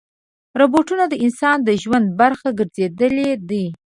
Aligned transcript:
روبوټونه 0.59 1.03
د 1.09 1.13
انسان 1.25 1.57
د 1.63 1.69
ژوند 1.81 2.07
برخه 2.19 2.49
ګرځېدلي 2.59 3.29
دي. 3.49 3.65